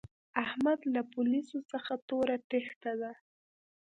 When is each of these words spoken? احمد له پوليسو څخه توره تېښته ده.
احمد 0.43 0.79
له 0.93 1.01
پوليسو 1.13 1.57
څخه 1.71 1.93
توره 2.07 2.37
تېښته 2.49 2.93
ده. 3.01 3.11